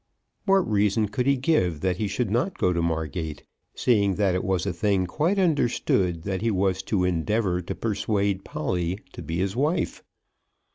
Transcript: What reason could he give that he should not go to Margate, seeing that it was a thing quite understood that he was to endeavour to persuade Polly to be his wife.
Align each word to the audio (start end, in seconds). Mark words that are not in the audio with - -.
What 0.45 0.67
reason 0.67 1.09
could 1.09 1.27
he 1.27 1.37
give 1.37 1.81
that 1.81 1.97
he 1.97 2.07
should 2.07 2.31
not 2.31 2.57
go 2.57 2.73
to 2.73 2.81
Margate, 2.81 3.43
seeing 3.75 4.15
that 4.15 4.33
it 4.33 4.43
was 4.43 4.65
a 4.65 4.73
thing 4.73 5.05
quite 5.05 5.37
understood 5.37 6.23
that 6.23 6.41
he 6.41 6.49
was 6.49 6.81
to 6.89 7.03
endeavour 7.03 7.61
to 7.61 7.75
persuade 7.75 8.43
Polly 8.43 9.01
to 9.13 9.21
be 9.21 9.37
his 9.37 9.55
wife. 9.55 10.03